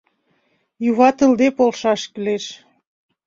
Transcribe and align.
Юватылде 0.89 1.47
полшаш 1.57 2.01
кӱлеш; 2.11 2.45